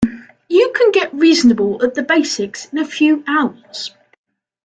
[0.49, 3.91] You can get reasonable at the basics in a few hours.